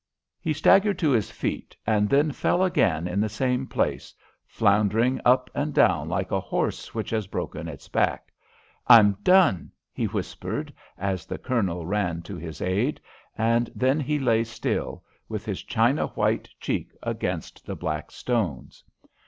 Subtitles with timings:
[0.41, 4.15] He staggered to his feet, and then fell again in the same place,
[4.47, 8.29] floundering up and down like a horse which has broken its back.
[8.87, 12.99] "I'm done!" he whispered, as the Colonel ran to his aid,
[13.37, 18.83] and then he lay still, with his china white cheek against the black stones.